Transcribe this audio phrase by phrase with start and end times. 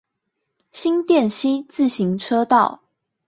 [0.71, 2.81] 新店溪自行車道